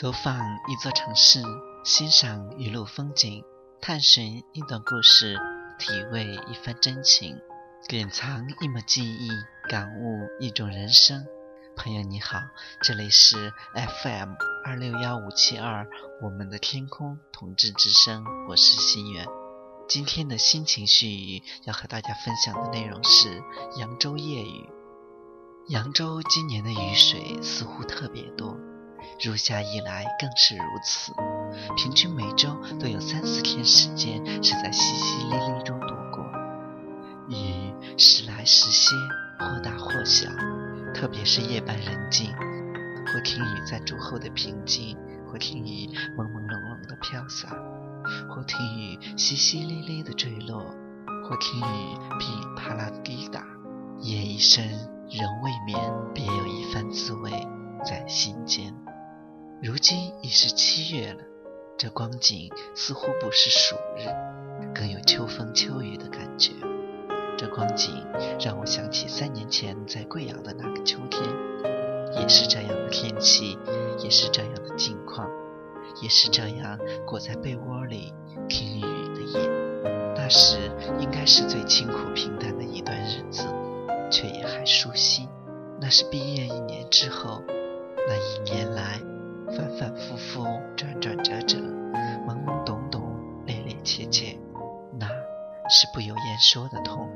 [0.00, 1.42] 走访一座城市，
[1.84, 3.44] 欣赏一路风景，
[3.82, 5.38] 探寻一段故事，
[5.78, 7.36] 体味一番真情，
[7.86, 9.28] 典藏一抹记忆，
[9.68, 11.26] 感悟一种人生。
[11.76, 12.40] 朋友你好，
[12.80, 14.32] 这里是 FM
[14.64, 15.86] 二六幺五七二，
[16.22, 19.26] 我们的天空同志之声，我是心远。
[19.86, 23.42] 今天的心情絮语要和大家分享的内容是
[23.76, 24.66] 扬州夜雨。
[25.68, 28.56] 扬州今年的雨水似乎特别多。
[29.22, 31.12] 入夏以来更是如此，
[31.76, 36.24] 平均每周都有三四天时间是在淅淅沥沥中度过。
[37.28, 38.94] 雨时来时歇，
[39.38, 40.28] 或大或小，
[40.94, 42.32] 特别是夜半人静，
[43.06, 44.96] 或听雨在筑后的平静，
[45.30, 47.48] 或听雨朦朦胧胧的飘洒，
[48.28, 50.58] 或听雨淅淅沥沥的坠落，
[51.28, 53.44] 或听雨噼里啪啦的滴答。
[54.00, 55.78] 夜已深，人未眠，
[56.14, 57.30] 别有一番滋味
[57.84, 58.74] 在心间。
[59.62, 61.18] 如今已是七月了，
[61.76, 64.08] 这光景似乎不是暑日，
[64.74, 66.52] 更有秋风秋雨的感觉。
[67.36, 68.02] 这光景
[68.40, 71.22] 让我想起三年前在贵阳的那个秋天，
[72.14, 73.58] 也是这样的天气，
[73.98, 75.28] 也是这样的境况，
[76.00, 78.14] 也是这样裹在被窝里
[78.48, 79.46] 听雨的夜。
[80.16, 83.44] 那时应该是最清苦平淡的一段日子，
[84.10, 85.28] 却也还舒心。
[85.78, 87.42] 那是毕业一年之后，
[88.08, 88.98] 那一年来。
[89.56, 90.44] 反反复复，
[90.76, 91.58] 转转折折，
[92.26, 93.02] 懵懵懂懂，
[93.46, 94.38] 恋恋切切，
[94.98, 95.06] 那
[95.68, 97.08] 是不由言说的痛，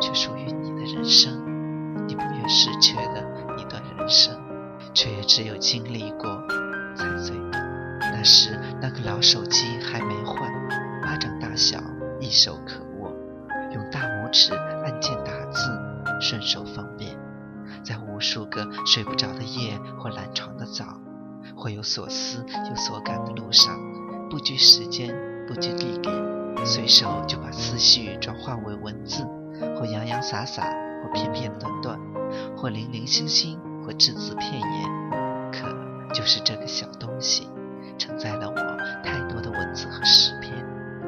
[0.00, 3.22] 却属于你的人生，你不愿失去的
[3.58, 4.34] 一段人生，
[4.94, 6.24] 却也只有经历过
[6.96, 7.60] 才最懂。
[8.00, 10.50] 那时那个老手机还没换，
[11.02, 11.78] 巴掌大小，
[12.18, 13.12] 一手可握，
[13.72, 15.70] 用大拇指按键打字，
[16.20, 17.14] 顺手方便，
[17.84, 20.98] 在无数个睡不着的夜或懒床的早。
[21.56, 23.78] 或有所思有所感的路上，
[24.30, 25.14] 不拘时间，
[25.46, 26.14] 不拘地点，
[26.64, 29.24] 随手就把思绪转化为文字，
[29.78, 30.64] 或洋洋洒洒，
[31.02, 31.98] 或片片段段，
[32.56, 35.50] 或零零星星，或只字片言。
[35.50, 37.48] 可就是这个小东西，
[37.98, 40.52] 承载了我太多的文字和诗篇。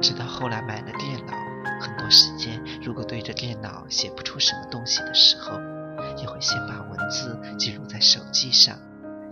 [0.00, 1.34] 直到后来买了电脑，
[1.80, 5.58] 很多时间如果对着电脑写不出什么东西的时候，
[6.16, 8.74] 也会先把文字记录在手机上。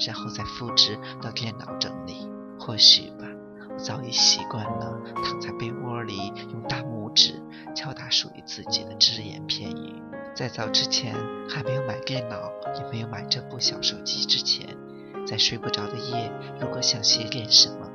[0.07, 2.29] 然后再复制到电脑整理。
[2.59, 3.25] 或许吧，
[3.71, 7.41] 我早已习惯了躺在被窝里，用大拇指
[7.75, 9.95] 敲打属于自己的只言片语。
[10.35, 11.15] 在早之前，
[11.49, 14.77] 还没有买电脑，也没有买这部小手机之前，
[15.27, 17.89] 在睡不着的夜，如果想写点什么，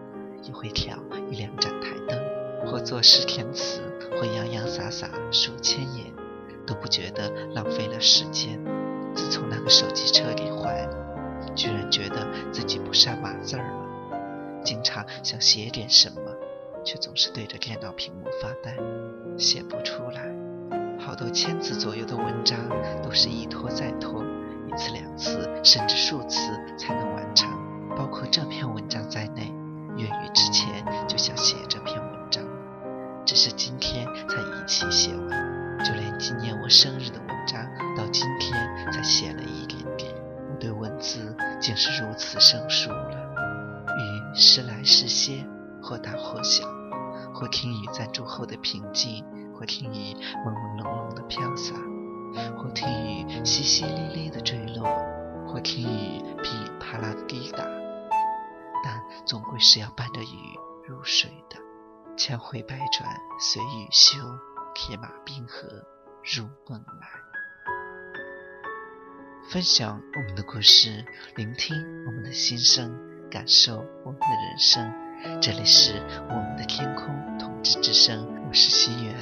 [0.44, 0.98] 也会挑
[1.30, 2.20] 一两盏台灯，
[2.66, 3.82] 或作诗填词，
[4.18, 6.14] 或洋洋洒洒数千言，
[6.66, 8.60] 都不觉得浪费了时间。
[9.14, 11.03] 自从那个手机彻底坏了。
[11.56, 16.22] 居然觉得自己不善码字儿了，经常想写点什么，
[16.84, 18.76] 却总是对着电脑屏幕发呆，
[19.38, 20.30] 写不出来。
[21.00, 22.58] 好多千字左右的文章
[23.02, 24.24] 都是一拖再拖，
[24.68, 26.38] 一次两次甚至数次
[26.78, 27.50] 才能完成。
[27.96, 29.54] 包括这篇文章在内，
[29.98, 32.44] 月余之前就想写这篇文章，
[33.26, 35.54] 只是今天才一起写完。
[35.84, 37.62] 就连纪念我生日的文章，
[37.98, 38.54] 到今天
[38.92, 39.43] 才写了。
[41.64, 43.86] 竟是如此生疏了。
[43.98, 45.48] 雨时来时歇，
[45.82, 46.68] 或大或小，
[47.34, 49.24] 或听雨在筑后的平静，
[49.56, 50.14] 或听雨
[50.46, 51.74] 朦朦胧胧的飘洒，
[52.58, 54.84] 或听雨淅淅沥沥的坠落，
[55.48, 57.64] 或听雨噼里啪啦的滴答。
[58.84, 61.56] 但总归是要伴着雨入睡的。
[62.18, 63.10] 千回百转
[63.40, 64.20] 随雨休，
[64.76, 65.70] 铁马冰河
[66.36, 67.33] 入梦来。
[69.50, 71.04] 分享我们的故事，
[71.36, 72.98] 聆听我们的心声，
[73.30, 74.92] 感受我们的人生。
[75.42, 79.16] 这里是我们的天空，同志之声，我是西元。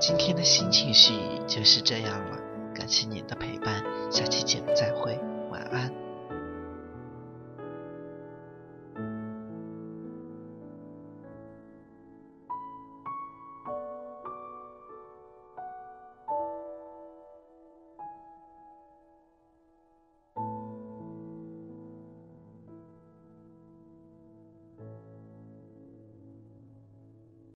[0.00, 2.38] 今天的心情絮语就是这样了，
[2.74, 5.18] 感谢您的陪伴，下期节目再会，
[5.50, 6.03] 晚安。